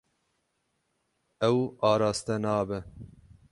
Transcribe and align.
Ew 1.49 1.57
araste 1.91 2.35
nabe. 2.43 2.77